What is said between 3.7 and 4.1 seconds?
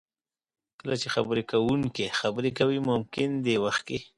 کې